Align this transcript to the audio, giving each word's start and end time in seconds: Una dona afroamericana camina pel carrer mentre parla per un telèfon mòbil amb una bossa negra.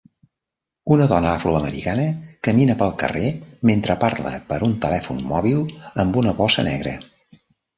Una 0.95 1.05
dona 1.11 1.33
afroamericana 1.39 2.05
camina 2.47 2.77
pel 2.81 2.95
carrer 3.03 3.27
mentre 3.71 3.99
parla 4.07 4.35
per 4.49 4.59
un 4.71 4.75
telèfon 4.87 5.23
mòbil 5.35 5.63
amb 6.07 6.19
una 6.25 6.35
bossa 6.41 6.67
negra. 6.71 6.97